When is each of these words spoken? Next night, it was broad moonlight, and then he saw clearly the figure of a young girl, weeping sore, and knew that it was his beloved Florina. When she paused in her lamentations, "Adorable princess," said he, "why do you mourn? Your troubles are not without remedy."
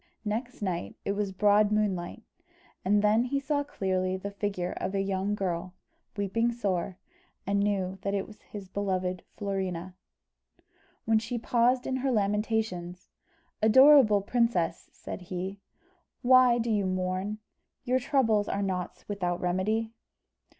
Next 0.25 0.63
night, 0.63 0.95
it 1.05 1.11
was 1.11 1.31
broad 1.31 1.71
moonlight, 1.71 2.23
and 2.83 3.03
then 3.03 3.25
he 3.25 3.39
saw 3.39 3.63
clearly 3.63 4.17
the 4.17 4.31
figure 4.31 4.71
of 4.77 4.95
a 4.95 5.01
young 5.03 5.35
girl, 5.35 5.75
weeping 6.17 6.51
sore, 6.51 6.97
and 7.45 7.59
knew 7.59 7.99
that 8.01 8.15
it 8.15 8.25
was 8.25 8.41
his 8.41 8.67
beloved 8.67 9.21
Florina. 9.37 9.93
When 11.05 11.19
she 11.19 11.37
paused 11.37 11.85
in 11.85 11.97
her 11.97 12.11
lamentations, 12.11 13.09
"Adorable 13.61 14.21
princess," 14.23 14.89
said 14.91 15.21
he, 15.21 15.59
"why 16.23 16.57
do 16.57 16.71
you 16.71 16.87
mourn? 16.87 17.37
Your 17.83 17.99
troubles 17.99 18.47
are 18.49 18.63
not 18.63 19.05
without 19.07 19.39
remedy." 19.39 19.93